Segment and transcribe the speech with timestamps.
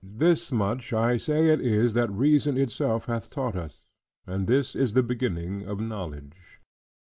[0.17, 3.83] This much I say it is, that reason itself hath taught us:
[4.25, 6.59] and this is the beginning of knowledge.